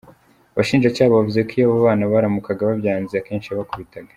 [0.53, 4.09] Abashinjacyaha bavuze ko iyo abo bana baramukaga babyanze, akenshi yabakubitaga.